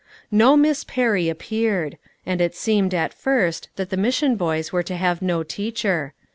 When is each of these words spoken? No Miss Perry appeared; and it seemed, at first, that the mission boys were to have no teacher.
No 0.31 0.57
Miss 0.57 0.83
Perry 0.83 1.29
appeared; 1.29 1.99
and 2.25 2.41
it 2.41 2.55
seemed, 2.55 2.91
at 2.95 3.13
first, 3.13 3.69
that 3.75 3.91
the 3.91 3.97
mission 3.97 4.35
boys 4.35 4.73
were 4.73 4.81
to 4.81 4.97
have 4.97 5.21
no 5.21 5.43
teacher. 5.43 6.15